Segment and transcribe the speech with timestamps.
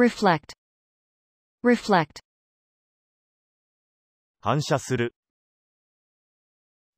[0.00, 0.52] reflect,
[1.62, 2.20] reflect,
[4.40, 5.14] 反射する。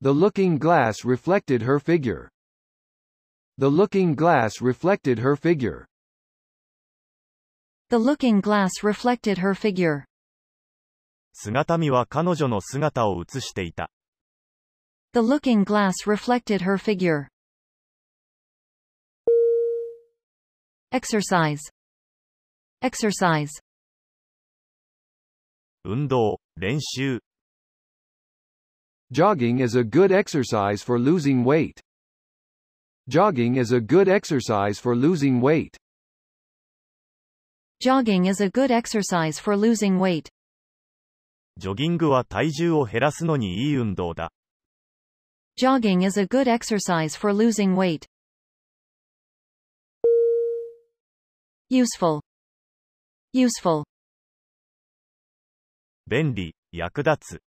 [0.01, 2.29] The looking glass reflected her figure.
[3.57, 5.89] The looking glass reflected her figure.
[7.89, 10.05] the looking glass reflected her figure.
[11.33, 13.89] 姿見は彼女の姿を映していた。
[15.13, 17.27] The looking glass reflected her figure.
[20.91, 21.59] Exercise,
[22.83, 23.49] exercise,
[25.85, 27.21] 運動、練習。
[29.11, 31.81] Jogging is a good exercise for losing weight.
[33.07, 35.79] Jogging is a good exercise for losing weight.
[37.81, 40.29] jogging is a good exercise for losing weight.
[41.57, 44.31] ジョギングは体重を減らすのにいい運動だ。
[45.57, 48.05] Jogging is a good exercise for losing weight.
[51.69, 52.21] Useful,
[53.33, 53.85] useful,
[56.09, 57.41] 便利、役立つ。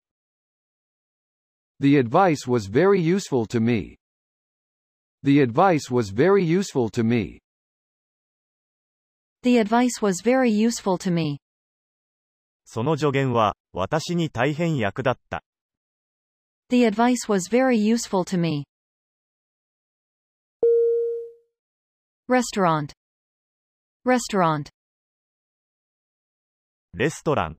[1.80, 3.98] The advice was very useful to me.
[5.24, 7.42] The advice was very useful to me.
[9.44, 11.40] The advice was very useful to me.
[12.66, 15.44] その助言は、私に大変役立った。
[16.70, 18.66] The advice was very useful to me.
[22.28, 22.94] Restaurant,
[24.06, 24.70] restaurant,
[26.96, 27.58] レストラン。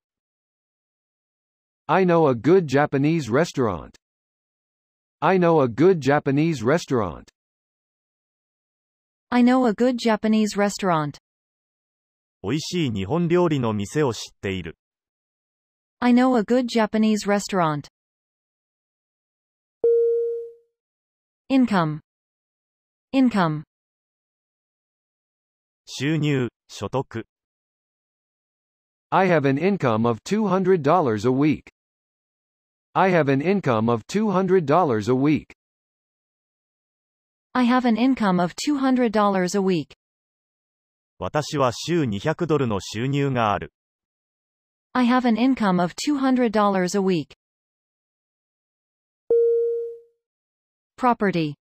[1.86, 3.91] I know a good Japanese restaurant.
[5.20, 7.30] I know a good Japanese restaurant.
[9.30, 11.18] I know a good Japanese restaurant.
[12.42, 14.77] 美味しい日本料理の店を知っている。
[16.00, 17.88] I know a good Japanese restaurant.
[21.48, 22.00] Income,
[23.14, 23.62] income,
[25.86, 27.27] 収入、所得。
[29.10, 31.70] I have an income of $200 a week.
[32.95, 35.55] I have an income of $200 a week.
[37.55, 39.95] I have an income of $200 a week.
[41.18, 43.73] 私は週200ドルの収入がある。
[44.95, 47.36] I have an income of $200 a week.
[50.96, 51.55] Property,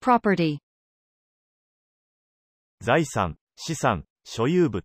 [0.00, 0.58] property,
[2.80, 4.82] 財産、資産、所有物。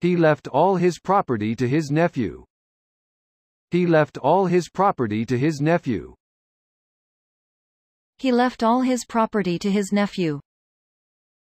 [0.00, 2.44] he left all his property to his nephew.
[3.70, 6.14] He left all his property to his nephew.
[8.18, 10.40] He left all his property to his nephew.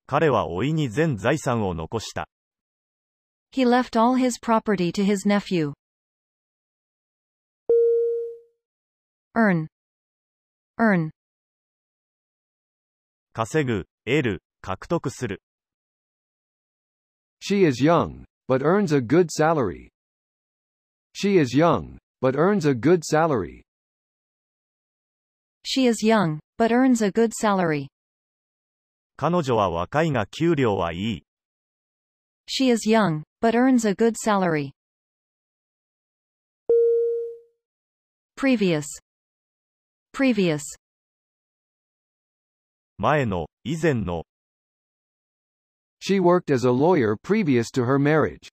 [0.06, 2.28] 彼は甥に全財産を残した。
[3.52, 5.72] He left all his property to his nephew.
[9.36, 9.68] earn,
[10.78, 11.10] earn.
[13.34, 15.42] 稼ぐ、得る、獲得する。
[17.45, 19.89] She is young, but earns a good salary.
[21.13, 23.63] She is young, but earns a good salary.
[25.63, 27.87] she is young, but earns a good salary.
[29.17, 31.23] 彼女は若いが給料はいい。
[32.47, 34.71] She is young, but earns a good salary.
[38.35, 38.85] Previous,
[40.13, 40.61] previous,
[42.97, 44.25] 前の、以前の、
[46.05, 48.49] She worked as a lawyer previous to her marriage.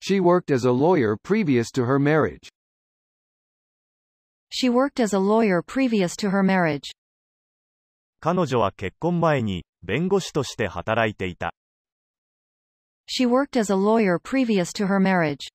[0.00, 2.48] She worked as a lawyer previous to her marriage.
[4.50, 6.94] she worked as a lawyer previous to her marriage.
[8.20, 11.52] 彼女は結婚前に、弁護士として働いていた。
[13.06, 15.48] She worked as a lawyer previous to her marriage.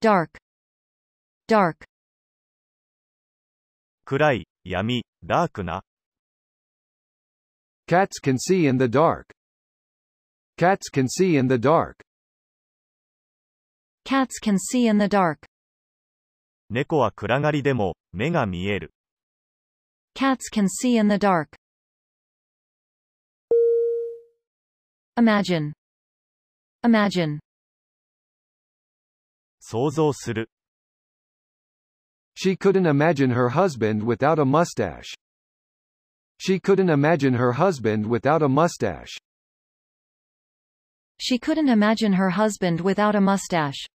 [0.00, 0.38] Dark,
[1.48, 1.86] dark,
[4.04, 5.82] 暗い、闇、ダークな。
[7.90, 9.32] Cats can see in the dark.
[10.58, 12.02] Cats can see in the dark.
[14.06, 15.46] cats can see in the dark.
[16.70, 18.92] 猫は暗がりでも、目が見える。
[20.14, 21.48] Cats can see in the dark.
[25.18, 25.72] Imagine,
[26.84, 27.40] imagine,
[29.60, 30.48] 想像する。
[32.34, 35.16] She couldn't imagine her husband without a mustache.
[36.43, 39.19] She couldn't imagine her husband without a mustache.
[41.19, 43.87] she couldn't imagine her husband without a mustache.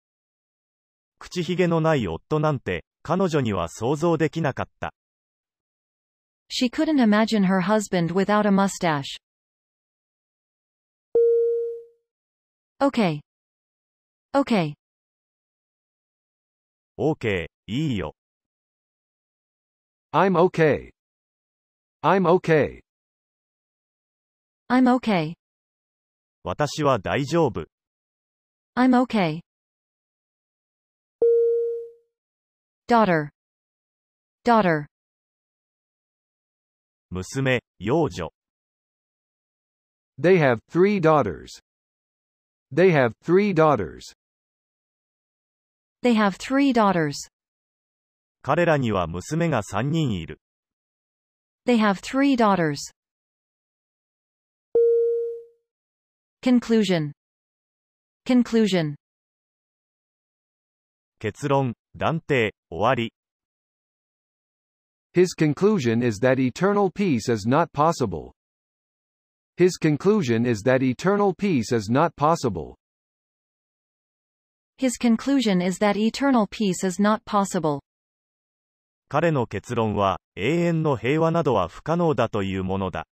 [1.18, 4.94] 口ひげのない夫なんて、彼女には想像できなかった。
[6.52, 9.18] She couldn't imagine her husband without a mustache.
[12.80, 13.22] Okay.
[14.36, 14.76] Okay.
[17.00, 18.14] OK、いいよ。
[20.14, 20.95] I'm okay.
[22.06, 22.82] I'm okay.
[24.70, 25.34] I'm okay.
[26.44, 27.66] 私は大丈夫。
[28.76, 29.42] I'm okay.
[32.88, 33.32] Daughter.
[34.44, 34.86] Daughter.
[37.10, 38.32] 娘、幼女。
[40.20, 41.60] They have three daughters.
[42.72, 44.14] They have three daughters.
[46.04, 47.16] They have three daughters.
[48.44, 50.40] 彼らには娘が3人いる。
[51.67, 52.83] They have three daughters.
[56.43, 57.13] Conclusion.
[58.27, 58.97] Conclusion.
[61.21, 63.13] 結論、断定、終わり。
[65.13, 68.33] His conclusion is that eternal peace is not possible.
[69.57, 72.77] His conclusion is that eternal peace is not possible.
[74.79, 77.83] His conclusion is that eternal peace is not possible.
[79.16, 83.08] 彼の結論は、永遠の平和などは不可能だというものだ。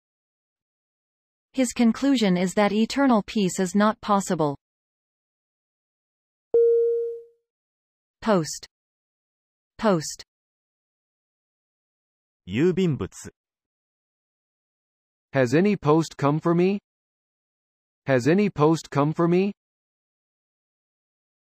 [1.56, 4.56] His conclusion is that eternal peace is not possible.
[8.20, 8.66] Post.
[9.78, 10.26] Post.
[12.46, 13.32] 郵便物。
[15.32, 16.80] Has any post come for me?
[18.06, 19.54] Has any post come for me?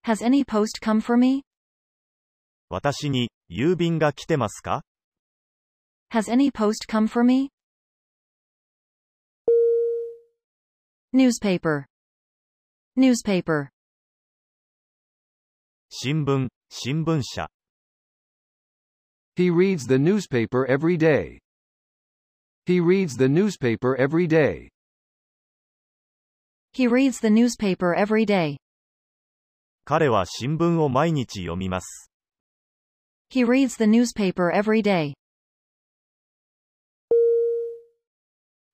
[0.04, 1.42] Has any post come for me?
[2.72, 4.86] 私に、郵便が来てますか
[6.14, 7.50] Has any post come for me?
[11.14, 11.84] Newspaper.
[12.98, 13.68] Newspaper.
[15.90, 17.50] 新聞、新聞社。
[19.36, 21.40] He reads the newspaper every day.
[22.66, 24.70] He reads the newspaper every day.
[26.72, 28.56] He reads the newspaper every day.
[29.84, 32.11] 彼は新聞を毎日読みます。
[33.31, 35.15] He reads the newspaper every day.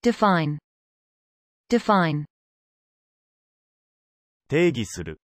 [0.02, 0.58] Define.
[1.68, 2.26] Define.
[4.48, 5.18] 定義する。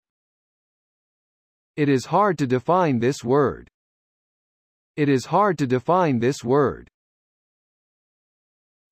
[1.76, 3.68] It is hard to define this word.
[4.96, 6.88] It is hard to define this word.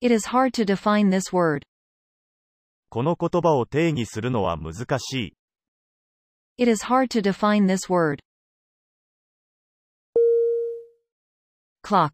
[0.00, 1.64] It is hard to define this word.
[2.90, 5.34] この言葉を定義するのは難しい。
[6.58, 8.20] It is hard to define this word.
[11.89, 12.11] Clock.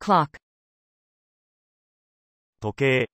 [0.00, 0.38] Clock.
[2.62, 3.10] 時計、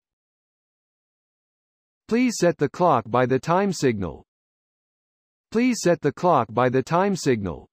[2.07, 4.21] Please set the clock by the time signal.
[5.49, 7.65] Please set the clock by the time signal.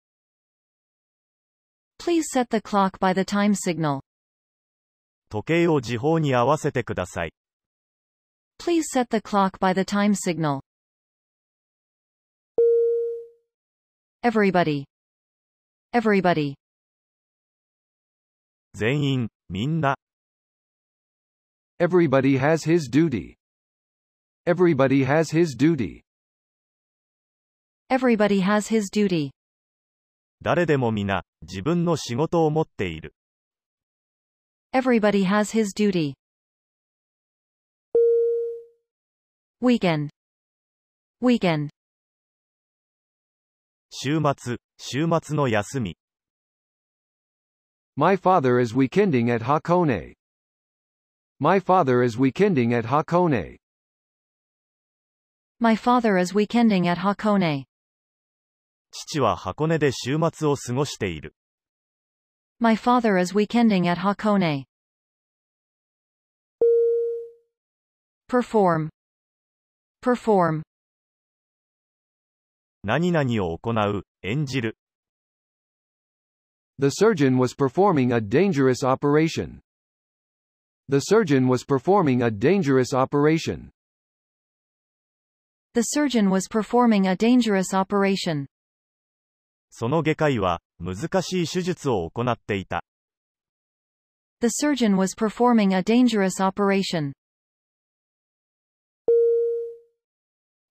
[1.99, 4.01] Please set the clock by the time signal.
[5.29, 7.35] 時計を時報に合わせてください。
[8.59, 10.63] Please set the clock by the time signal.
[14.25, 14.87] Everybody.
[15.93, 16.55] Everybody.
[18.79, 19.97] 全員、みんな、
[21.81, 23.35] Everybody has his duty.
[24.47, 26.03] Everybody has his duty.
[27.91, 29.33] Everybody has his duty.
[30.43, 33.17] 誰でも皆、自分の仕事を持っている。
[34.73, 36.15] Everybody has his duty.
[39.61, 40.11] Weekend.
[41.21, 41.71] Weekend.
[43.91, 45.97] 週末、週末の休み。
[48.01, 50.15] My father is weekending at Hakone.
[51.41, 53.57] My father is weekending at Hakone.
[55.59, 57.65] My father is weekending at Hakone.
[58.93, 61.35] 父は箱根で週末を過ごしている。
[62.61, 64.63] My father is weekending at Hakone.
[68.31, 68.91] Perform.
[70.05, 70.63] Perform.
[72.85, 74.77] 何々を行う、演じる。
[76.80, 79.62] The surgeon was performing a dangerous operation.
[80.90, 83.72] The surgeon was performing a dangerous operation.
[85.74, 88.48] The surgeon was performing a dangerous operation.
[89.70, 92.84] その外科医は、難しい手術を行っていた。
[94.42, 97.14] The surgeon was performing a dangerous operation.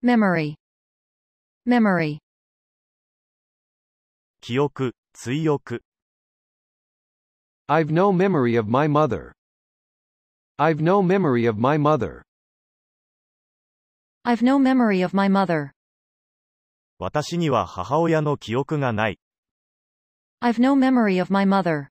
[0.02, 0.56] Memory.
[1.66, 2.18] Memory.
[4.40, 5.82] 記憶、追憶。
[7.68, 9.32] I've no memory of my mother.
[10.59, 12.23] I've no memory of my mother.
[14.25, 15.73] I've no memory of my mother.
[16.99, 19.18] 私には母親の記憶がない。
[20.40, 21.88] I've no memory of my mother.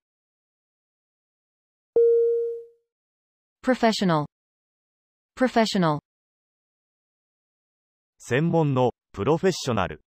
[3.63, 4.27] Professional.
[5.35, 5.99] Professional.
[8.19, 10.01] 専門の、プロフェッショナル。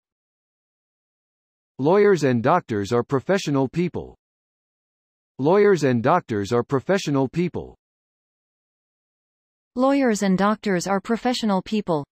[1.80, 4.14] Lawyers and doctors are professional people.
[5.38, 7.76] Lawyers and doctors are professional people.
[9.74, 12.04] Lawyers and doctors are professional people.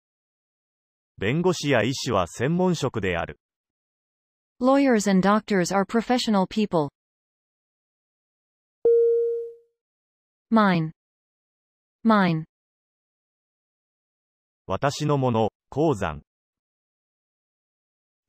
[1.18, 3.38] 弁護士や医師は専門職である。
[4.60, 6.90] Lawyers and doctors are professional people.
[10.50, 10.92] Mine.
[12.04, 12.44] Mine.
[14.66, 16.22] 私のもの、鉱山。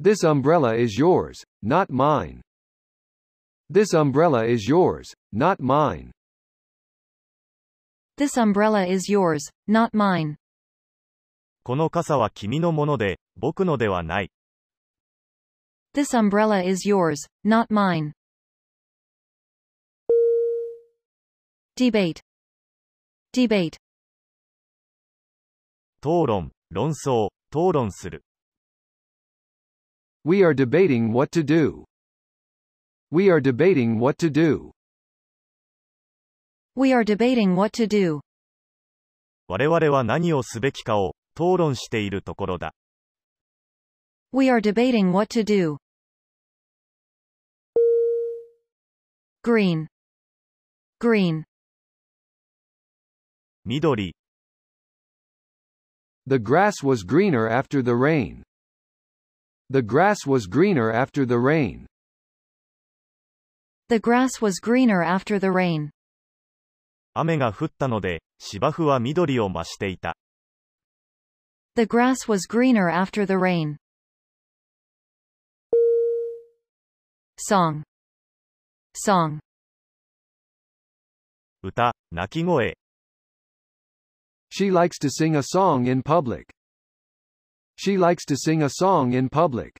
[0.02, 2.42] This umbrella is yours, not mine.
[3.70, 6.12] This umbrella is yours, not mine.
[8.18, 10.36] This umbrella is yours, not mine.
[11.64, 14.32] この傘は君のもので、僕のではない。
[15.94, 18.14] This umbrella is yours, not mine.
[21.78, 22.22] Debate.
[23.34, 23.78] Debate.
[26.02, 28.24] 討論、論争、討論する。
[30.24, 31.86] We are debating what to do.
[33.12, 34.72] We are debating what to do.
[36.76, 38.22] We are debating what to do.
[39.48, 42.74] 我々は何をすべきかを、討論しているところだ。
[44.32, 45.78] We are debating what to do.
[49.44, 49.88] Green.
[51.00, 51.44] Green.
[53.66, 54.14] 緑、
[56.28, 58.44] The grass was greener after the rain.
[59.70, 61.88] The grass was greener after the rain.
[63.90, 65.92] The grass was greener after the rain.
[67.14, 70.16] 雨が降ったので、芝生は緑を増していた。
[71.76, 73.78] The grass was greener after the rain.
[77.38, 77.84] Song.
[78.94, 79.40] Song.
[81.64, 82.78] 歌、鳴き声、
[84.54, 86.52] She likes to sing a song in public.
[87.78, 89.80] She likes to sing a song in public.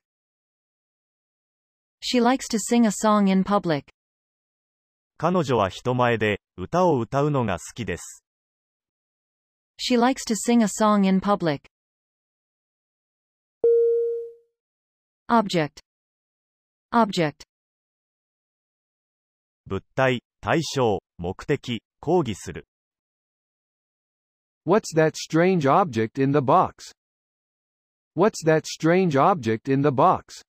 [2.00, 3.92] She likes to sing a song in public.
[5.19, 8.23] 彼女は人前で、歌を歌うのが好きです。
[9.79, 11.61] She likes to sing a song in public.
[15.27, 15.81] Object.
[16.93, 17.47] Object.
[19.65, 22.67] 物体、対象、目的、抗議する。
[24.67, 26.93] What's that strange object in the box?
[28.15, 30.43] What's that strange object in the box?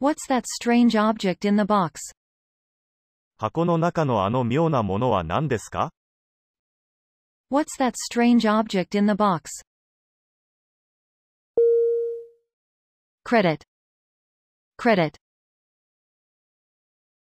[0.00, 2.14] What's that strange object in the box?
[3.36, 5.92] 箱の中のあの妙なものは何ですか
[7.50, 9.64] What's that strange object in the box?
[13.24, 13.62] Credit.
[14.78, 15.14] Credit.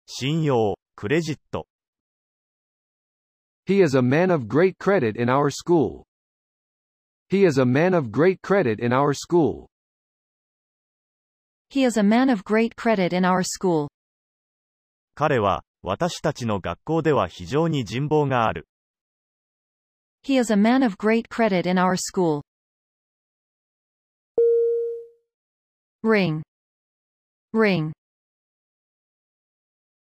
[0.08, 1.67] 信用、クレジット。
[3.67, 6.05] He is a man of great credit in our school.
[7.29, 9.67] He is a man of great credit in our school.
[11.70, 13.88] He is a man of great credit in our school.
[15.15, 18.67] 彼は、私たちの学校では非常に人望がある。
[20.23, 22.43] He is a man of great credit in our school.
[26.03, 26.43] Ring.
[27.53, 27.91] Ring.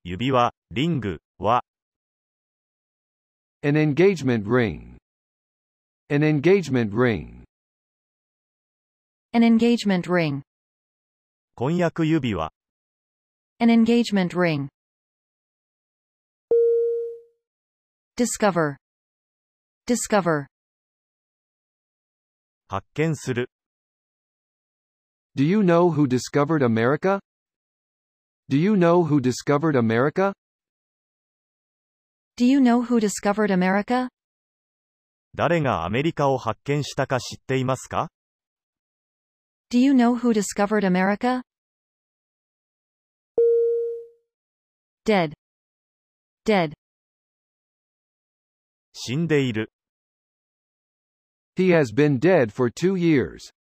[0.04, 1.64] 指輪、リング、は、
[3.64, 4.98] An engagement ring.
[6.10, 7.44] An engagement ring.
[9.34, 10.42] An engagement ring.
[11.56, 12.52] 婚約指輪。
[13.60, 14.68] An engagement ring.
[18.22, 18.78] Discover.
[19.88, 20.46] Discover.
[22.68, 23.50] 発見する。
[25.36, 27.20] Do you know who discovered America?
[28.48, 30.34] Do you know who discovered America?
[32.38, 34.10] Do you know who discovered America?
[35.34, 38.12] 誰がアメリカを発見したか知っていますか
[39.72, 41.42] Do you know who discovered America?
[45.06, 45.34] Dead.
[46.46, 46.74] Dead.
[48.93, 49.73] 死んでいる。
[51.57, 53.53] He has been dead for two years.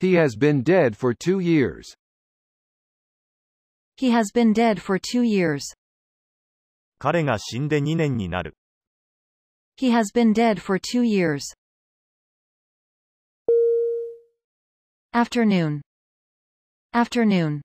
[0.00, 1.96] He has been dead for two years.
[3.96, 5.76] He has been dead for two years.
[6.98, 8.56] 彼が死んで2年になる。
[9.78, 11.42] He has been dead for two years.
[15.12, 15.82] Afternoon.
[16.94, 17.62] Afternoon.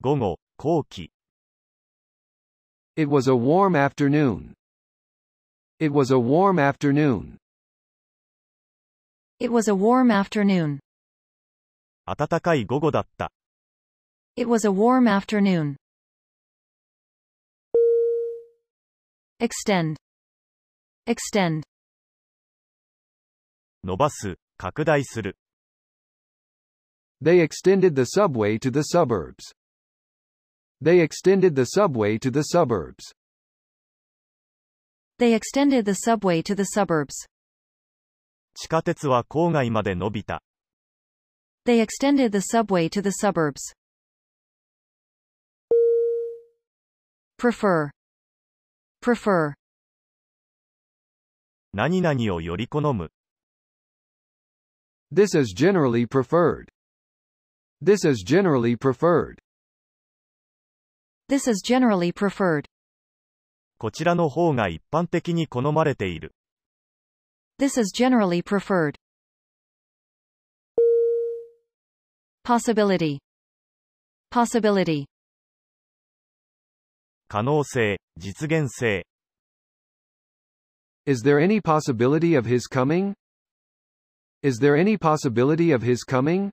[0.00, 1.09] 午後、後期。
[2.96, 4.54] It was a warm afternoon.
[5.78, 7.36] It was a warm afternoon.
[9.38, 10.80] It was a warm afternoon.
[12.06, 13.30] 暖かい午後だった。
[14.36, 15.76] It was a warm afternoon.
[19.40, 19.96] Extend.
[21.06, 21.62] Extend.
[23.84, 25.36] 伸ばす、拡大する。
[27.22, 29.54] They extended the subway to the suburbs.
[30.80, 33.12] They extended the subway to the suburbs.
[35.18, 37.26] They extended the subway to the suburbs.
[38.54, 40.42] 地下鉄は郊外まで伸びた。
[41.64, 43.74] They extended the subway to the suburbs.
[47.38, 47.90] Prefer.
[49.02, 49.54] Prefer.
[51.72, 53.10] 何々をより好む。
[55.12, 56.68] This is generally preferred.
[57.82, 59.38] This is generally preferred.
[61.30, 62.66] This is generally preferred.
[63.78, 66.32] こちらの方が一般的に好まれている。
[67.58, 68.94] This is generally preferred.
[72.44, 73.18] Possibility.
[74.30, 75.06] Possibility.
[77.28, 79.04] 可能性、実現性。
[81.06, 83.14] Is there any possibility of his coming?
[84.42, 86.50] Is there any possibility of his coming?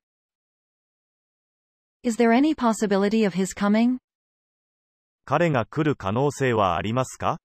[2.03, 3.99] Is there any possibility of his coming?
[5.27, 7.39] 彼が来る可能性はありますか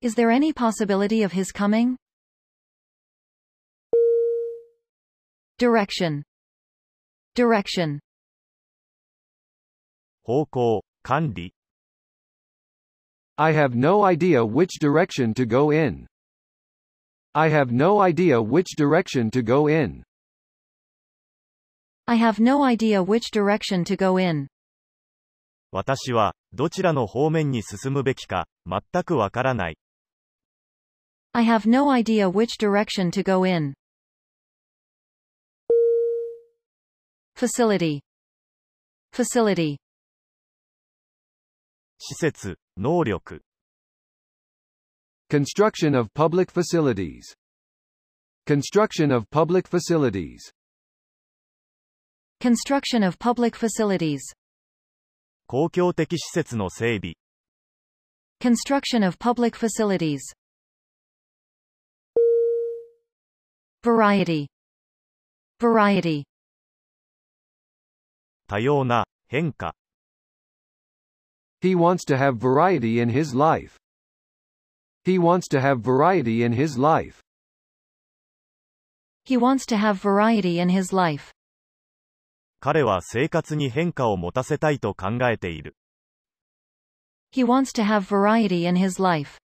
[0.00, 1.96] Is there any possibility of his coming?
[5.58, 6.22] Direction.
[7.34, 7.98] Direction.
[10.22, 11.54] 方向、管理。
[13.36, 16.06] I have no idea which direction to go in.
[17.32, 20.02] I have no idea which direction to go in.
[22.06, 24.48] I have no idea which direction to go in.
[25.70, 29.77] 私は、 どちらの方面に進むべきか、全くわからない。
[31.33, 33.73] I have no idea which direction to go in.
[37.35, 38.01] Facility.
[39.11, 39.77] Facility.
[41.97, 43.41] 施設、能力。
[45.29, 47.23] Construction of public facilities.
[48.45, 50.53] Construction of public facilities.
[52.39, 54.21] Construction of public facilities.
[55.52, 57.16] 公共的施設の整備。
[58.40, 60.20] Construction of public facilities.
[63.82, 64.46] Variety.
[65.60, 66.24] Variety.
[68.46, 69.74] 多様な、変化。
[71.60, 73.76] He wants to have variety in his life.
[75.04, 77.20] He wants to have variety in his life.
[79.24, 81.32] He wants to have variety in his life.
[82.63, 85.75] 彼は生活に変化を持たせたいと考えている。
[87.35, 89.37] He wants to have variety in his life.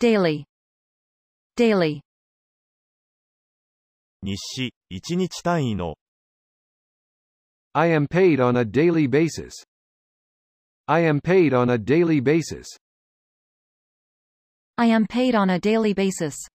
[0.00, 0.44] Daily.
[1.58, 2.00] Daily.
[4.22, 5.96] 日誌、1日単位の、
[7.74, 9.50] I am paid on a daily basis.
[10.86, 12.64] I am paid on a daily basis.
[14.78, 16.48] I am paid on a daily basis.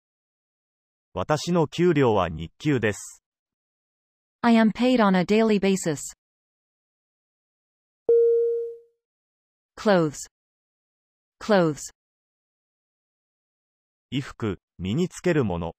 [1.14, 3.22] 私の給料は日給です。
[4.40, 6.00] I am paid on a daily basis.
[9.76, 10.16] Clothes.
[11.38, 11.92] Clothes.
[14.10, 15.74] 衣服、身につけるもの。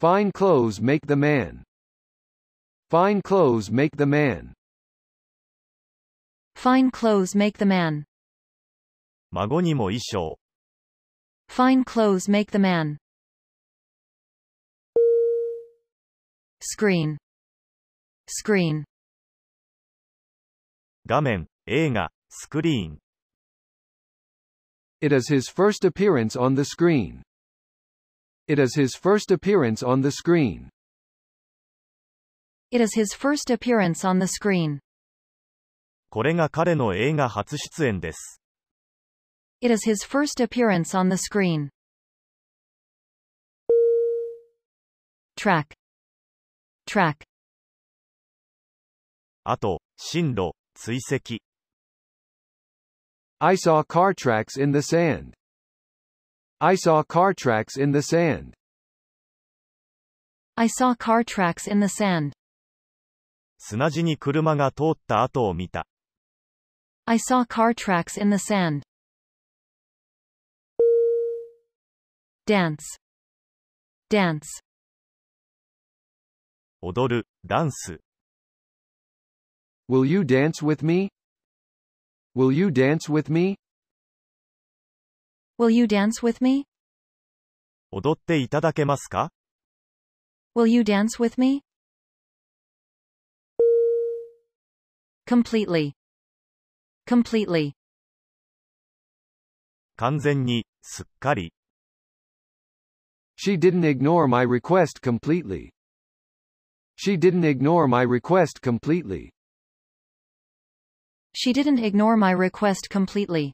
[0.00, 1.62] Fine clothes make the man.
[2.90, 4.54] Fine clothes make the man.
[6.54, 8.04] Fine clothes make the man.
[9.30, 10.38] 孫にも衣装。
[11.50, 12.96] Fine clothes make the man.
[16.61, 17.17] Screen.
[18.27, 18.83] Screen.
[21.07, 22.99] 画面、映画、スクリーン。
[25.01, 27.23] It is his first appearance on the screen.
[28.47, 30.69] It is his first appearance on the screen.
[32.69, 34.79] It is his first appearance on the screen.
[36.09, 38.39] これが彼の映画初出演です。
[39.61, 41.69] It is his first appearance on the screen.
[45.35, 45.74] Track.
[46.86, 47.26] Track.
[49.44, 51.40] あと、進路、追跡。
[53.38, 55.34] I saw car tracks in the sand.
[56.58, 58.54] I saw car tracks in the sand.
[60.56, 62.32] I saw car tracks in the sand.
[63.58, 65.86] 砂地に車が通った後を見た。
[67.04, 68.82] I saw car tracks in the sand.
[72.46, 72.78] Dance.
[74.08, 74.65] Dance.
[76.85, 78.01] 踊る、ダンス。
[79.89, 81.09] Will you dance with me?
[82.35, 83.57] Will you dance with me?
[85.59, 86.65] Will you dance with me?
[87.91, 89.31] 踊っていただけますか
[90.55, 91.61] Will you dance with me?
[95.27, 95.93] Completely.
[97.05, 97.73] Completely.
[99.97, 101.53] 完全に、すっかり。
[103.37, 105.71] She didn't ignore my request completely.
[106.95, 109.31] She didn't ignore my request completely.
[111.33, 113.53] She didn't ignore my request completely.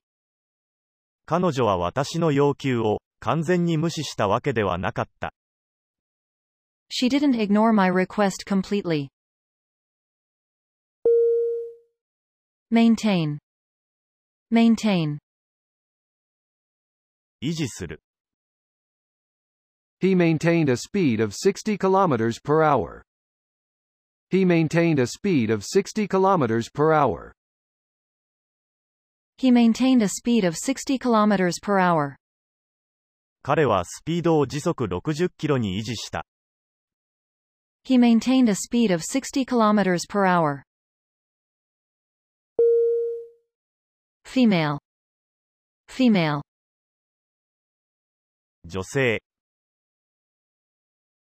[1.25, 5.33] 彼女は私の要求を完全に無視したわけではなかった。
[6.89, 9.09] She didn't ignore my request completely.
[12.69, 13.37] Maintain.
[14.51, 15.19] Maintain.
[17.41, 18.01] 維持する。
[20.01, 23.03] He maintained a speed of 60 kilometers per hour.
[24.31, 27.33] He maintained a speed of 60 kilometers per hour.
[29.37, 32.17] He maintained a speed of 60 kilometers per hour.
[33.43, 36.25] 彼はスピードを時速60キロに維持した。
[37.85, 40.63] He maintained a speed of 60 kilometers per hour.
[44.25, 44.79] Female.
[45.87, 46.41] Female.
[48.65, 49.21] 女性、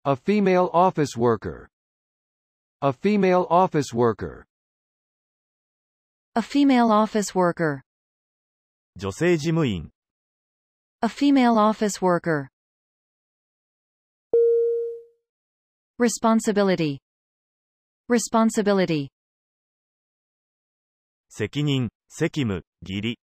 [0.08, 1.68] A female office worker.
[2.82, 4.46] A female office worker.
[6.36, 7.84] A female office worker.
[8.98, 9.92] 女性事務員、
[11.02, 12.50] A female office worker.
[15.98, 17.00] Responsibility.
[18.08, 19.10] Responsibility.
[21.30, 23.20] 責任、責務、義理。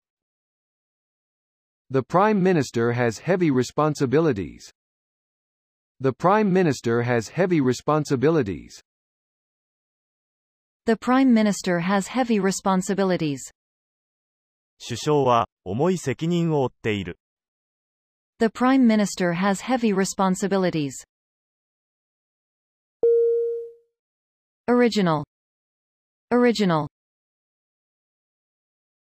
[1.90, 4.72] The Prime Minister has heavy responsibilities.
[6.00, 8.82] The Prime Minister has heavy responsibilities.
[10.86, 13.38] The Prime Minister has heavy responsibilities.
[14.78, 17.18] 首相は重い責任を負っている。
[18.38, 20.92] The Prime Minister has heavy responsibilities.
[24.68, 25.24] Original.
[26.30, 26.88] Original.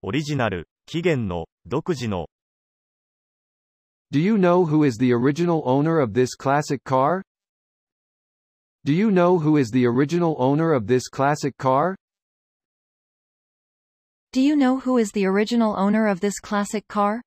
[0.02, 2.28] オリジナル、起源の、独自の、
[4.14, 7.24] Do you know who is the original owner of this classic car?
[8.83, 11.97] Do you know who is the original owner of this classic car?
[14.33, 17.21] Do you know who is the original owner of this classic car?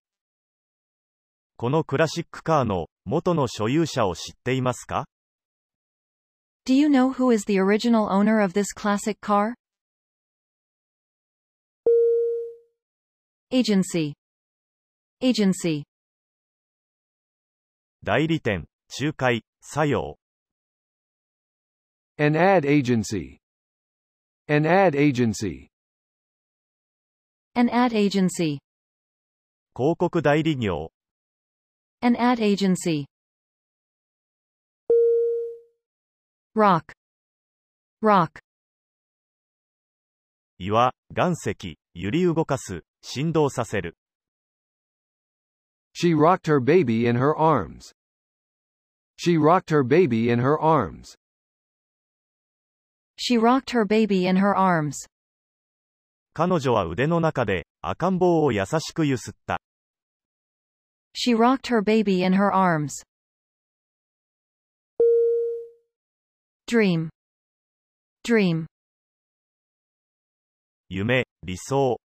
[1.58, 5.06] このクラシックカーの元の所有者を知っていますか
[6.66, 9.54] Do you know who is the original owner of this classic car?
[13.52, 14.14] Agency.
[15.22, 15.84] Agency.
[18.04, 20.18] 代理店、仲介、作用。
[22.19, 23.39] An ad agency.
[24.49, 25.69] An ad agency.
[27.55, 28.59] An ad agency.
[29.75, 30.91] 広告代理業、
[32.01, 33.07] An ad agency.
[36.55, 36.93] Rock.
[38.01, 38.41] Rock.
[40.59, 43.97] 岩、岩石、揺り動かす、振動させる。
[45.93, 47.93] She rocked her baby in her arms.
[49.17, 51.17] She rocked her baby in her arms.
[53.17, 55.07] She rocked her baby in her arms.
[56.35, 59.59] 彼女は腕の中で赤ん坊を優しくゆすった。
[61.15, 63.03] She rocked her baby in her arms.
[66.69, 67.09] Dream.
[68.25, 68.67] Dream.
[70.91, 71.99] 夢、理想。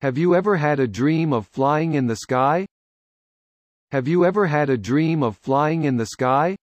[0.00, 2.66] Have you ever had a dream of flying in the sky?
[3.90, 6.56] Have you ever had a dream of flying in the sky?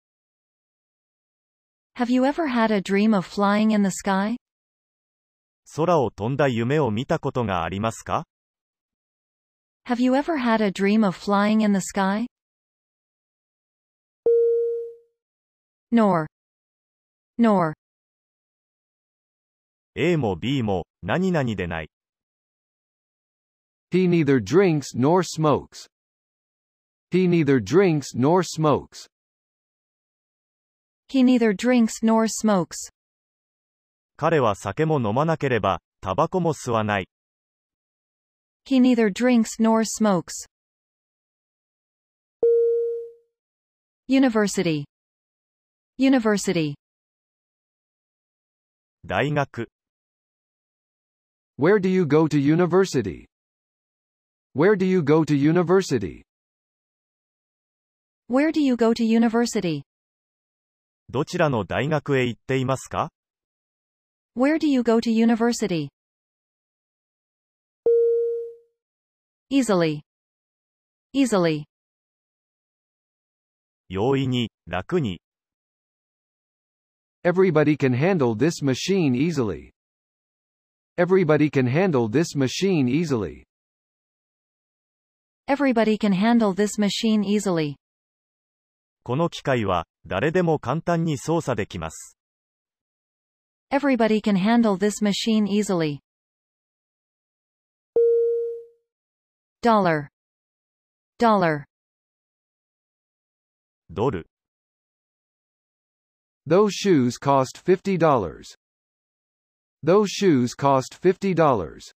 [1.96, 4.38] Have you ever had a dream of flying in the sky?
[5.76, 8.26] 空を飛んだ夢を見たことがありますか
[9.88, 12.28] Have you ever had a dream of flying in the sky?
[15.92, 16.28] Nor.
[17.38, 17.74] Nor.
[19.96, 21.90] A も B も、何々でない。
[23.92, 25.88] He neither drinks nor smokes.
[27.12, 29.10] He neither drinks nor smokes.
[31.08, 32.92] He neither drinks nor smokes.
[34.18, 37.08] 彼は酒も飲まなければ、タバコも吸わない。
[38.66, 40.48] He neither drinks nor smokes.
[44.08, 44.86] University.
[45.98, 46.76] University.
[49.06, 49.68] 大学、
[51.58, 53.28] Where do you go to university?
[54.56, 56.24] Where do you go to university?
[58.28, 59.84] Where do you go to university?
[61.09, 63.11] どちらの大学へ行っていますか
[64.37, 65.89] Where do you go to university?
[69.51, 70.01] Easily.
[71.15, 71.65] Easily.
[73.89, 75.21] 容易に、楽に、
[77.25, 79.71] Everybody can handle this machine easily.
[80.99, 83.45] Everybody can handle this machine easily.
[85.49, 87.77] Everybody can handle this machine easily.
[89.05, 92.17] この機械は、誰でも簡単に操作できます。
[93.73, 95.99] Everybody can handle this machine easily.
[99.63, 100.09] dollar
[101.19, 101.65] dollar
[103.91, 104.29] ドル
[106.47, 108.55] Those shoes cost fifty dollars.
[109.83, 111.93] Those shoes cost fifty dollars.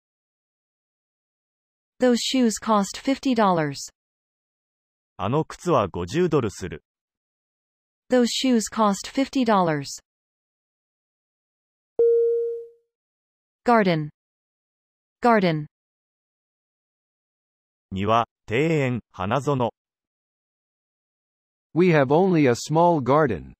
[1.99, 3.75] Those shoes cost fifty dollars.
[5.17, 6.83] あの靴は50ドルする。
[8.10, 9.86] Those shoes cost $50.
[13.64, 14.10] Garden,
[15.22, 15.66] garden,
[17.90, 19.70] 庭、庭園、花園。
[21.72, 23.54] We have only a small garden.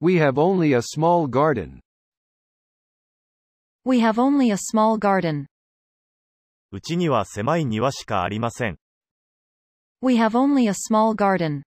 [0.00, 1.80] We have only a small garden.
[3.86, 5.46] we have only a small garden.
[6.72, 8.78] うちには狭い庭しかありません。
[10.00, 11.62] We have only a small garden.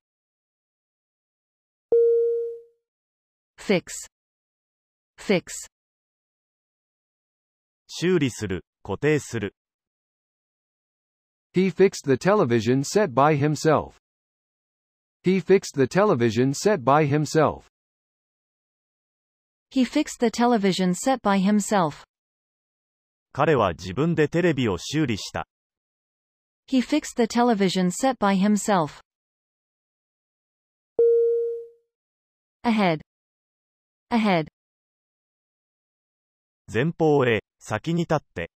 [3.61, 3.93] Fix,
[5.17, 5.67] fix,
[7.87, 9.55] 修理する、固定する。
[11.53, 13.95] He fixed the television set by himself.
[15.23, 17.67] He fixed the television set by himself.
[19.69, 22.05] he fixed the television set by himself.
[23.33, 25.47] 彼は自分でテレビを修理した。
[26.67, 29.01] He fixed the television set by himself.
[32.63, 33.01] Ahead.
[34.11, 34.47] Ahead.
[36.71, 38.51] 前方へ、先に立って。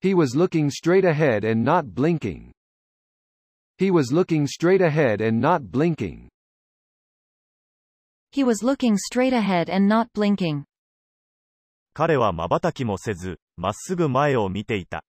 [0.00, 2.52] He was looking straight ahead and not blinking.
[3.78, 6.28] He was looking straight ahead and not blinking.
[8.30, 10.64] He was looking straight ahead and not blinking.
[11.94, 15.04] 彼は瞬きもせず、まっすぐ前を見ていた。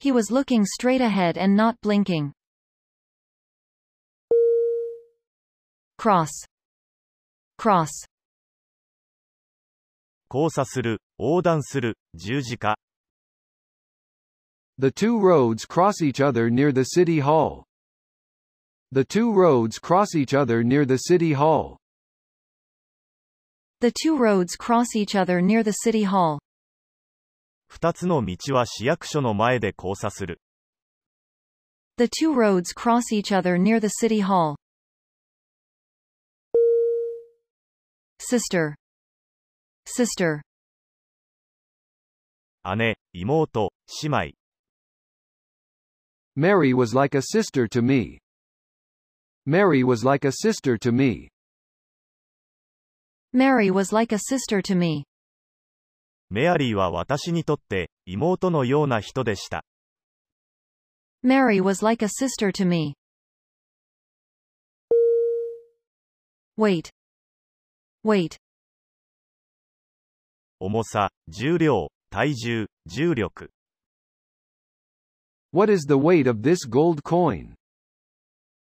[0.00, 2.32] He was looking straight ahead and not blinking.
[5.98, 6.46] Cross.
[7.61, 8.07] Cross.
[10.33, 12.79] 交差する、横断する、十字架。
[14.79, 17.65] The two roads cross each other near the city hall.
[18.91, 21.77] The two roads cross each other near the city hall.
[23.79, 26.39] The two roads cross each other near the city hall.
[27.67, 30.41] 二つの道は市役所の前で交差する。
[31.97, 34.55] The two roads cross each other near the city hall.
[38.21, 38.75] Sister.
[39.85, 40.41] Sister.
[42.63, 43.47] 姉、妹、
[44.03, 44.35] 姉妹。
[46.35, 48.19] Mary was like a sister to me.
[49.47, 51.29] Mary was like a sister to me.
[53.33, 55.05] Mary was like a sister to me.
[56.29, 59.65] メアリーは私にとって、妹のような人でした。
[61.23, 62.93] Mary was like a sister to me.
[66.55, 66.91] Weight.
[68.03, 68.37] Weight.
[70.59, 73.51] 重さ、重量、体重、重力。
[75.51, 77.53] What is the weight of this gold coin?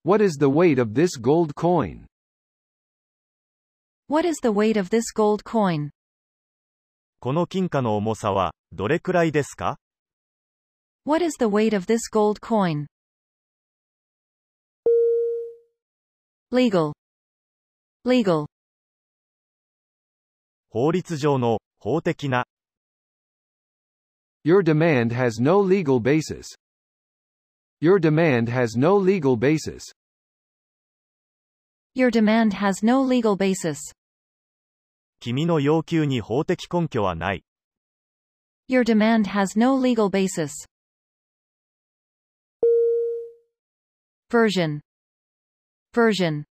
[0.05, 2.07] What is the weight of this gold coin?
[4.09, 5.91] What is the weight of this gold coin?
[7.19, 9.81] この金貨の重さは、どれくらいですか
[11.05, 12.87] What is the weight of this gold coin?
[16.53, 16.93] Legal.
[18.05, 18.47] Legal.
[20.79, 22.45] 法律上の、法的な、
[24.45, 26.55] Your demand has no legal basis.
[27.81, 29.85] Your demand has no legal basis.
[31.95, 33.79] Your demand has no legal basis.
[35.19, 37.43] 君の要求に法的根拠はない。
[38.69, 40.51] Your demand has no legal basis.
[44.29, 44.83] Version.
[45.95, 46.45] Version.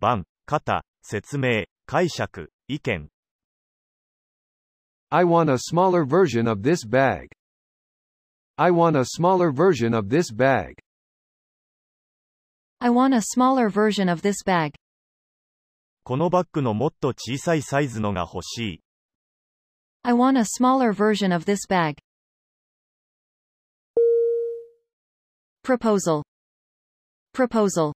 [0.00, 3.10] 版、型、説明、解釈、意見。
[5.08, 7.26] I want a smaller version of this bag.
[8.56, 10.76] I want a smaller version of this bag.
[12.78, 14.74] I want a smaller version of this bag.
[16.04, 18.82] このバッグのもっと小さいサイズのが欲しい。
[20.04, 21.96] I want a smaller version of this bag.
[25.64, 26.22] Proposal.
[27.34, 27.92] Proposal.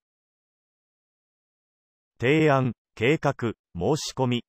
[2.18, 3.33] 提案、計画、
[3.75, 4.45] 申し込み。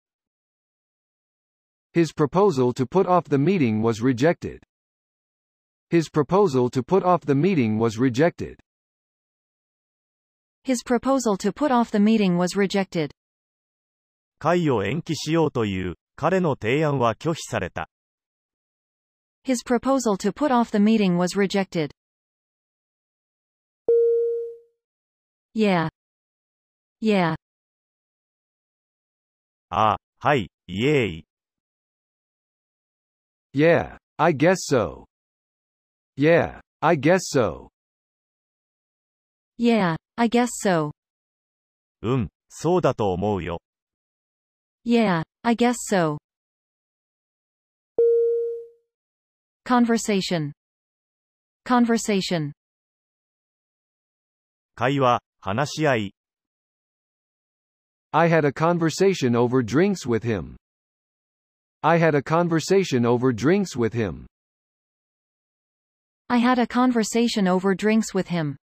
[1.93, 4.61] His proposal to put off the meeting was rejected.
[5.91, 8.59] His proposal to put off the meeting was rejected.
[10.63, 13.11] His proposal to put off the meeting was rejected.
[14.39, 17.89] 会を延期しようという、彼の提案は拒否された。
[19.45, 21.91] His proposal to put off the meeting was rejected.
[25.55, 25.89] Yeah.
[27.01, 27.35] Yeah.
[29.70, 31.26] ああ、はい、イエーイ。
[33.54, 35.06] Yeah, I guess so.
[36.18, 37.70] Yeah, I guess so.
[39.58, 40.92] Yeah, I guess so.
[42.02, 43.60] うん、そうだと思うよ。
[44.86, 46.18] Yeah, I guess so.
[49.66, 50.52] Conversation.
[51.66, 52.52] Conversation.
[54.76, 56.15] 会話、話し合い。
[58.15, 60.57] I had a conversation over drinks with him.
[61.83, 64.27] I had a conversation over drinks with him.
[66.29, 68.57] I had a conversation over drinks with him.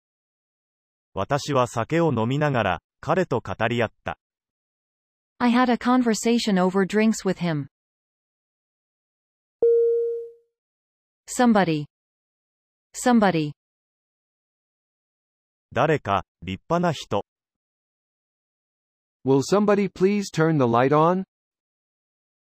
[1.15, 4.19] 私は酒を飲みながら、彼と語り合った。
[5.39, 7.69] I had a conversation over drinks with him.
[11.27, 11.87] Somebody.
[12.95, 13.53] Somebody.
[15.73, 17.25] 誰か、立派な人。
[19.30, 21.24] Will somebody please turn the light on?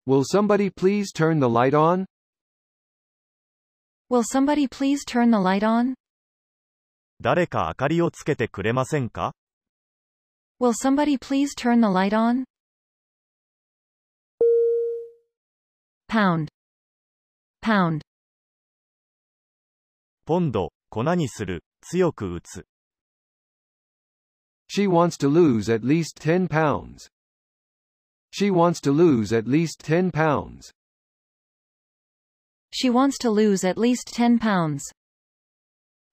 [0.04, 2.04] Will somebody please turn the light on?
[4.10, 5.94] Will somebody please turn the light on?
[7.22, 9.32] 誰か明かりをつけてくれませんか
[10.60, 12.44] Will somebody please turn the light on?
[16.10, 16.48] Pound.
[17.62, 18.02] Pound.
[20.26, 22.66] ポンド、粉にする、強く打つ。
[24.74, 27.08] She wants to lose at least 10 pounds.
[28.32, 30.72] She wants to lose at least 10 pounds.
[32.72, 34.82] She wants to lose at least 10 pounds.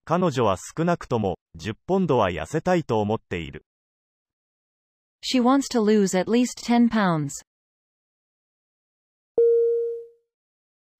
[0.06, 3.66] 彼女は少なくとも、10ポンドは痩せたいと思っている。
[5.24, 7.32] She wants to lose at least 10 pounds.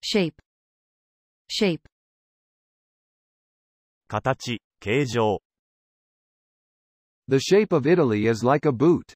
[0.02, 0.34] Shape.
[1.48, 1.82] Shape.
[4.08, 5.44] 形、形状。
[7.32, 9.16] The shape of Italy is like a boot.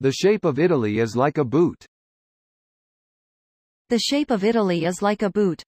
[0.00, 1.86] The shape of Italy is like a boot.
[3.90, 5.62] The shape of Italy is like a boot.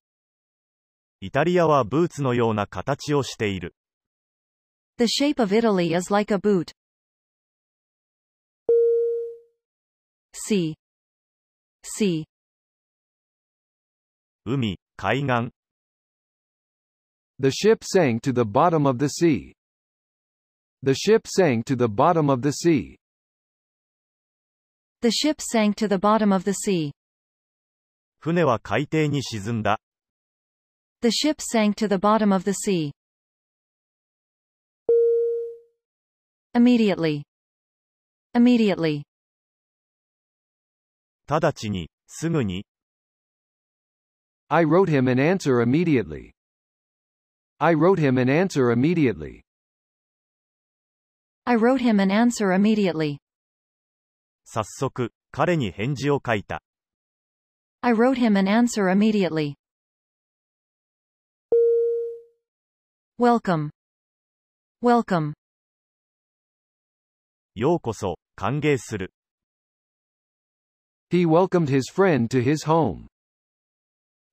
[4.98, 6.72] the shape of Italy is like a boot.
[10.34, 10.74] Sea
[11.84, 12.26] Sea
[14.44, 15.52] 海、海岸。
[17.38, 19.54] The ship sank to the bottom of the sea.
[20.83, 22.97] The ship sank to the bottom of the sea.
[25.01, 26.91] The ship sank to the bottom of the sea.
[28.19, 29.79] 船は海底に沈んだ。
[31.01, 32.91] The ship sank to the bottom of the sea.
[36.53, 37.23] Immediately.
[38.33, 39.03] Immediately.
[41.27, 42.65] 直ちに、すぐに。
[44.49, 46.31] I wrote him an answer immediately.
[47.59, 49.43] I wrote him an answer immediately.
[51.45, 53.19] I wrote him an answer immediately.
[54.45, 56.61] 早速、彼に返事を書いた。
[57.81, 59.55] I wrote him an answer immediately.
[63.19, 63.71] Welcome.
[64.83, 65.33] Welcome.
[67.55, 69.11] ようこそ、歓迎する。
[71.09, 73.07] He welcomed his friend to his home.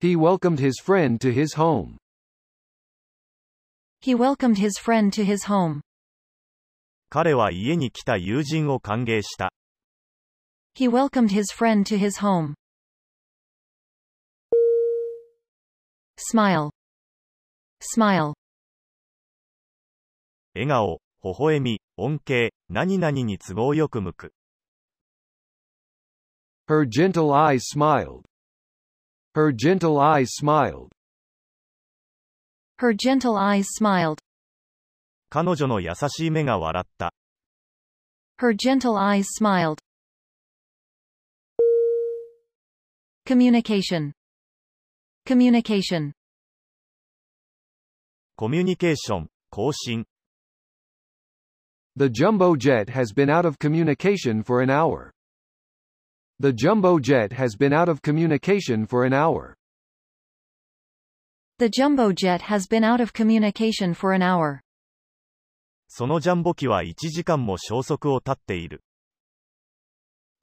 [0.00, 1.96] He welcomed his friend to his home.
[4.02, 5.80] He welcomed his friend to his home.
[7.09, 9.51] 彼は家に来た友人を歓迎した。
[10.75, 12.53] He welcomed his friend to his home.
[16.17, 16.69] Smile.
[17.81, 18.33] Smile.
[20.53, 24.33] 笑顔、微笑み、恩恵、何々に都合よく向く。
[26.67, 28.25] Her gentle eyes smiled.
[29.33, 30.89] Her gentle eyes smiled.
[32.77, 34.19] Her gentle eyes smiled.
[35.30, 37.12] 彼女の優しい目が笑った。
[38.40, 39.78] Her gentle eyes smiled.
[43.26, 44.12] Communication.
[45.26, 46.12] Communication.
[48.36, 50.06] コミュニケーション、交信。
[51.96, 55.12] The jumbo jet has been out of communication for an hour.
[56.40, 59.54] The jumbo jet has been out of communication for an hour.
[61.58, 64.60] The jumbo jet has been out of communication for an hour.
[65.91, 68.83] そのジャンボ機は1時間も消息を絶っている。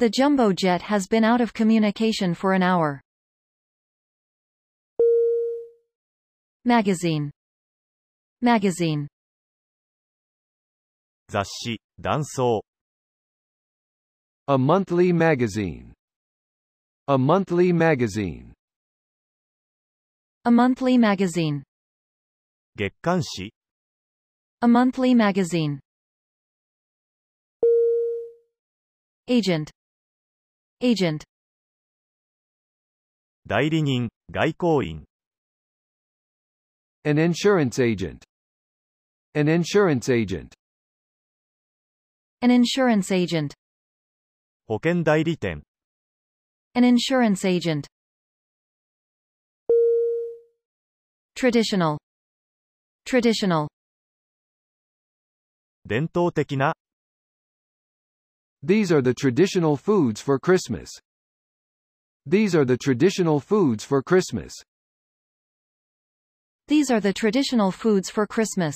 [0.01, 3.01] The jumbo jet has been out of communication for an hour.
[6.65, 7.31] Magazine.
[8.43, 9.07] Magazine.
[11.29, 12.65] 雑誌、断層。
[14.49, 15.93] A monthly magazine.
[17.07, 18.53] A monthly magazine.
[20.45, 21.63] A monthly magazine.
[22.77, 23.56] 月刊誌。
[24.62, 25.80] A monthly magazine.
[29.28, 29.72] Agent.
[30.82, 31.24] Agent.
[33.48, 35.04] 代理人、 外交員
[37.04, 38.24] An insurance agent.
[39.34, 40.54] An insurance agent.
[42.42, 43.54] An insurance agent.
[44.68, 45.64] 保険代理店
[46.76, 47.88] An insurance agent.
[51.36, 51.98] Traditional.
[53.06, 53.68] Traditional.
[55.87, 56.75] 伝統的な
[58.63, 60.91] These are the traditional foods for Christmas.
[62.27, 64.53] These are the traditional foods for Christmas.
[66.67, 68.75] These are the traditional foods for Christmas.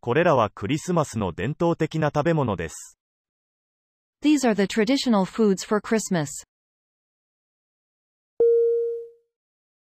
[0.00, 2.98] これらはクリスマスの伝統的な食べ物です。
[4.22, 6.28] These are the traditional foods for Christmas.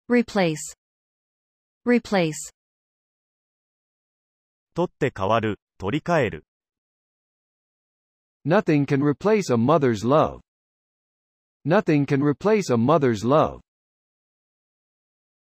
[0.10, 0.76] Replace.
[1.86, 2.34] Replace.
[4.76, 6.46] 取って代わる、取り替える。
[8.46, 10.42] Nothing can replace a mother's love.
[11.66, 13.62] Nothing can replace a mother's love.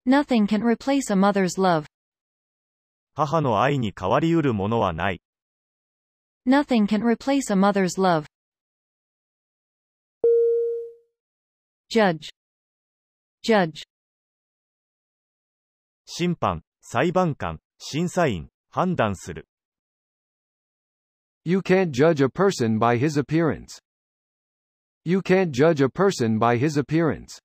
[0.05, 1.86] Nothing can replace a mother's love.
[3.13, 5.22] 母の愛に代わりうるものはない。
[6.47, 8.26] Nothing can replace a mother's love.
[11.89, 12.30] Judge.
[13.43, 13.84] Judge.
[16.05, 19.47] 審判、裁判官、審査員、判断する。
[21.47, 23.80] You can't judge a person by his appearance.
[25.05, 27.41] You can't judge a person by his appearance.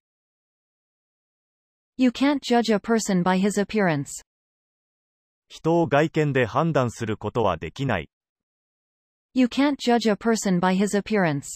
[1.97, 4.21] You can't judge a person by his appearance.
[5.49, 8.09] 人を外見で判断することはできない。
[9.33, 11.47] You can't judge a person by his appearance.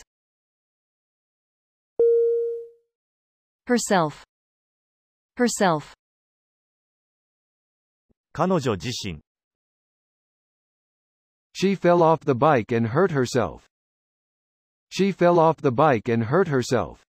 [3.68, 4.24] Herself.
[5.38, 5.94] Herself.
[8.34, 9.22] 彼女自身、
[11.56, 13.68] She fell off the bike and hurt herself.
[14.90, 17.04] She fell off the bike and hurt herself.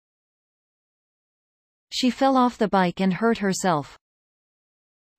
[1.91, 3.99] She fell off the bike and hurt herself.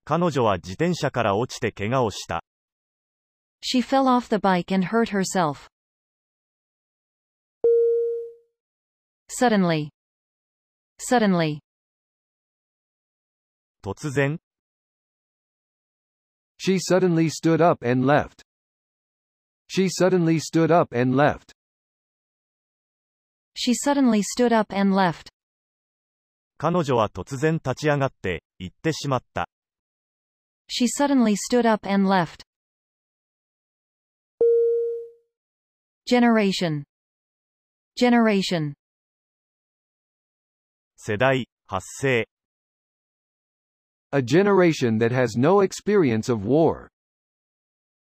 [0.06, 2.44] 彼女は自転車から落ちて怪我をした。
[3.62, 5.70] She fell off the bike and hurt herself.
[9.28, 9.90] Suddenly.
[10.98, 11.60] Suddenly.
[13.82, 14.40] 突然、
[16.58, 18.43] She suddenly stood up and left.
[19.74, 21.54] She suddenly stood up and left.
[23.56, 25.30] She suddenly stood up and left.
[26.58, 29.48] 彼女は突然立ち上がって、行ってしまった。
[30.68, 32.44] She suddenly stood up and left.
[36.06, 36.84] Generation.
[37.96, 38.74] Generation.
[40.98, 42.28] 世代、発生、
[44.12, 46.90] A generation that has no experience of war.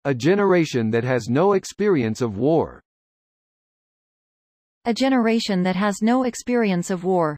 [0.05, 2.81] A generation that has no experience of war.
[4.85, 7.37] A generation that has no experience of war.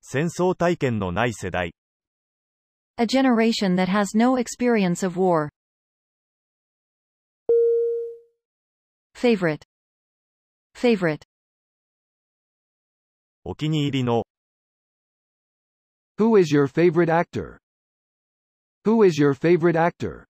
[0.00, 1.74] 戦争体験のない世代、
[2.96, 5.50] A generation that has no experience of war.
[9.14, 9.64] Favorite.
[10.74, 11.24] Favorite.
[13.44, 14.24] お気に入りの、
[16.18, 17.58] Who is your favorite actor?
[18.84, 20.24] Who is your favorite actor?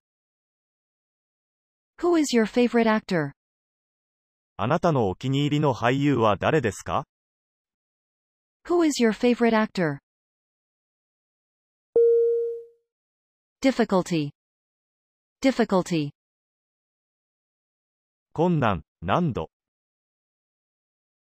[2.00, 3.32] Who is your favorite actor?
[4.56, 7.06] あなたのお気に入りの俳優は誰ですか
[8.66, 9.98] Who is your favorite actor?
[13.60, 14.30] Difficulty.
[15.40, 16.10] Difficulty.
[18.32, 19.50] 困難、難度。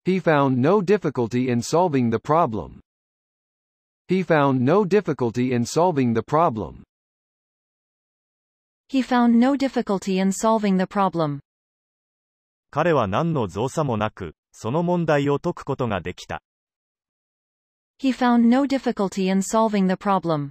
[0.05, 2.81] He found no difficulty in solving the problem.
[4.07, 6.83] He found no difficulty in solving the problem.
[8.89, 11.39] He found no difficulty in solving the problem.
[12.71, 16.41] 彼は何の造作もなく、その問題を解くことができた。
[17.99, 20.49] He found no difficulty in solving the problem.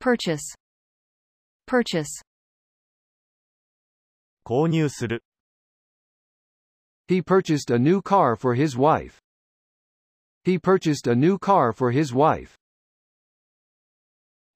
[0.00, 0.54] Purchase.
[1.66, 2.06] Purchase.
[4.44, 5.22] 購入する。
[7.08, 9.18] He purchased a new car for his wife.
[10.44, 12.56] He purchased a new car for his wife.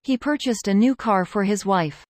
[0.08, 2.06] He purchased a new car for his wife.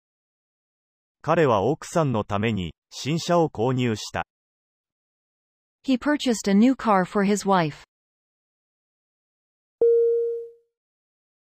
[1.20, 4.24] 彼は奥さんのために、新車を購入した。
[5.84, 7.82] He purchased a new car for his wife.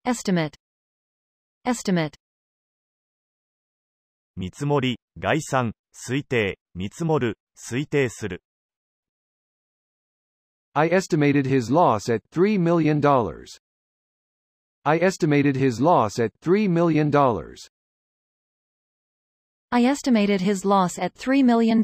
[0.04, 0.56] Estimate.
[1.64, 2.16] Estimate.
[4.36, 8.42] 見積もり、概算、推定、見積もる、推定する。
[10.74, 13.00] I estimated his loss at $3 million.
[14.90, 17.12] I estimated his loss at $3 million.
[19.70, 21.82] I estimated his loss at $3 million.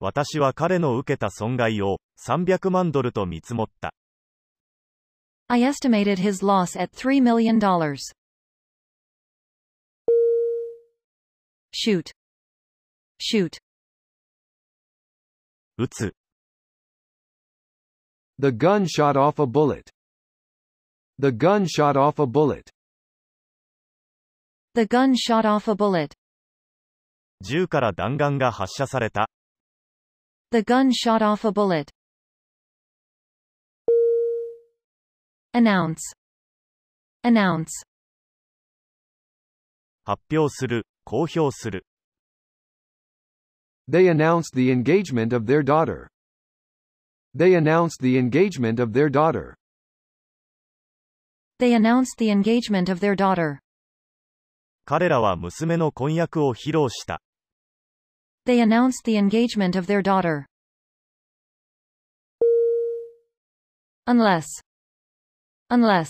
[0.00, 3.92] 私は彼の受けた損害を300万ドルと見積もった。
[5.48, 7.60] I estimated his loss at $3 million.
[11.74, 12.10] Shoot.
[13.20, 13.58] Shoot.
[15.76, 16.14] 撃つ。
[18.38, 19.90] The gun shot off a bullet.
[21.19, 22.69] The gun shot off a bullet.
[24.75, 26.15] The gun shot off a bullet.
[27.41, 29.29] 銃から弾丸が発射された。
[30.51, 31.91] The gun shot off a bullet.
[35.53, 36.15] Announce.
[37.23, 37.67] Announce.
[40.05, 41.85] 発表する、公表する。
[43.89, 46.07] They announced the engagement of their daughter.
[47.35, 49.55] They announced the engagement of their daughter.
[51.59, 53.59] They announced the engagement of their daughter.
[54.85, 57.21] 彼らは娘の婚約を披露した。
[58.45, 60.45] They announced the engagement of their daughter.
[64.05, 64.45] Unless.
[65.69, 66.09] Unless.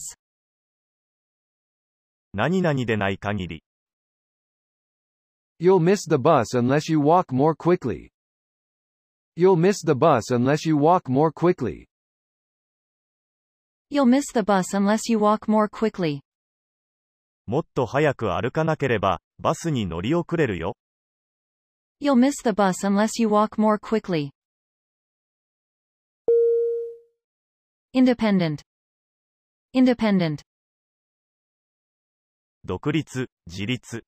[2.34, 3.63] 何々でない限り。
[5.59, 8.09] You'll miss the bus unless you walk more quickly.
[9.38, 11.86] You'll miss the bus unless you walk more quickly.
[13.89, 16.21] You'll miss the bus unless you walk more quickly.
[17.45, 20.76] もっと早く歩かなければ、バスに乗り遅れるよ。
[22.01, 24.32] You'll miss the bus unless you walk more quickly.
[27.93, 28.63] Independent.
[29.76, 30.41] Independent.
[32.65, 34.03] 独立、自立。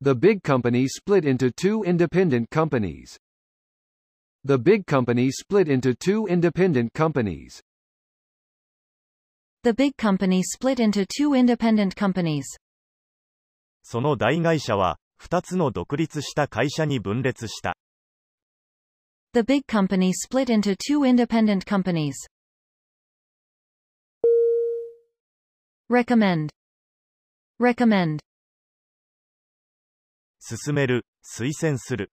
[0.00, 3.18] The big company split into two independent companies.
[4.44, 7.62] The big company split into two independent companies.
[9.66, 12.44] The big company split into two independent companies.
[13.82, 17.76] その大会社は、二つの独立した会社に分裂した。
[19.34, 22.14] The big company split into two independent companies.
[25.88, 26.50] Recommend.
[27.60, 28.18] Recommend.
[30.40, 32.10] 進める、推薦する。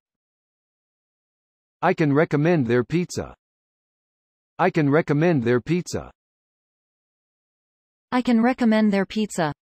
[1.81, 3.35] I can recommend their pizza.
[4.57, 6.11] I can recommend their pizza.
[8.13, 9.53] I can recommend their pizza.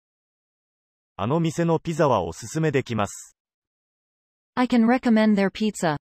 [1.16, 3.36] あの店のピザはおすすめできます。
[4.56, 5.98] I can recommend their pizza.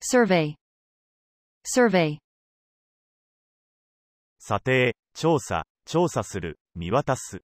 [0.00, 0.54] Survey.
[1.64, 2.18] Survey.
[4.38, 7.42] 査定、調査、調査する、見渡す。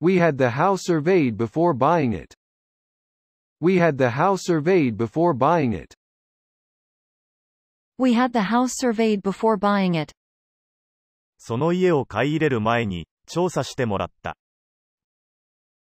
[0.00, 2.36] We had the house surveyed before buying it.
[3.60, 5.94] We had the house surveyed before buying it.
[7.98, 10.12] We had the house surveyed before buying it.
[11.38, 14.36] その家を買い入れる前に、調査してもらった。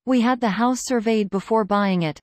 [0.05, 2.19] We had the house surveyed before buying it.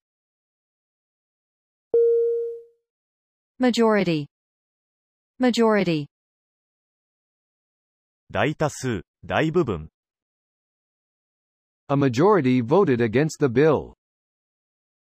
[3.59, 4.27] Majority.
[5.41, 6.07] Majority.
[8.31, 9.91] 大多数、大部分。
[11.89, 13.95] A majority voted against the bill.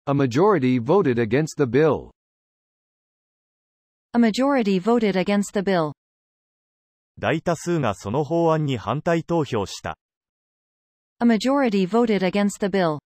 [0.05, 2.11] A majority voted against the bill.
[4.17, 5.93] A majority voted against the bill.
[7.19, 9.97] 大多数がその法案に反対投票した。
[11.19, 12.99] A majority voted against the bill.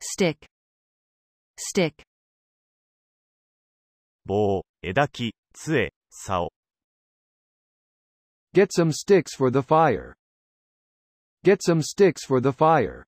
[0.00, 0.36] Stick.
[1.56, 1.94] Stick.
[4.26, 6.50] 棒、枝木、杖、竿。
[8.54, 10.14] Get some sticks for the fire.
[11.42, 13.04] Get some sticks for the fire.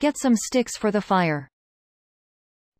[0.00, 1.48] Get some sticks for the fire.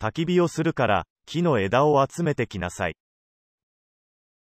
[0.01, 2.95] 焚き火をするから、木の枝を集めてきなさい。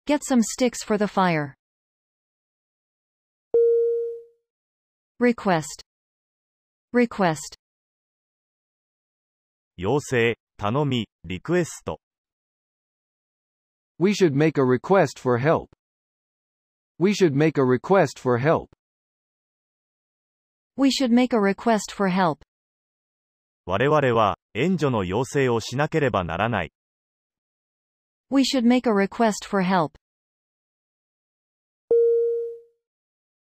[0.04, 1.54] Get some sticks for the fire.
[5.20, 5.84] Request.
[6.92, 7.54] Request.
[9.76, 12.00] 要請、頼み、リクエスト。
[14.00, 15.68] We should make a request for help.
[16.98, 18.70] We should make a request for help.
[20.76, 22.42] We should make a request for help.
[23.66, 26.72] 我々は、援助の要請をしなければならない。
[28.30, 29.92] We should make a request for help.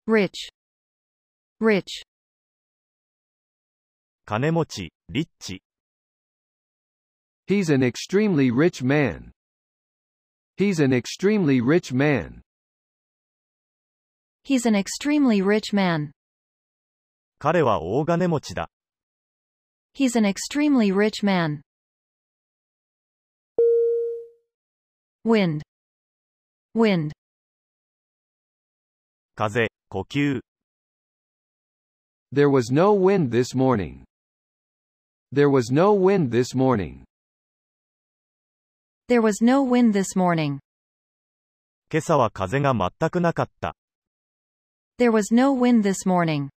[0.07, 0.51] Rich.
[1.59, 2.03] Rich.
[4.26, 5.61] 金持ち、リッチ。
[7.47, 9.32] He's an extremely rich man.
[10.57, 12.41] He's an extremely rich man.
[14.43, 16.11] He's an extremely rich man.
[17.39, 18.70] 彼は大金持ちだ。
[19.95, 21.61] He's an extremely rich man.
[25.24, 25.62] Wind.
[26.74, 27.12] Wind.
[29.36, 30.41] 風、呼吸。
[32.32, 34.05] There was no wind this morning.
[35.32, 37.05] There was no wind this morning.
[39.09, 40.61] There was no wind this morning.
[41.91, 43.74] 今朝は風が全くなかった。
[44.99, 46.51] There was no wind this morning.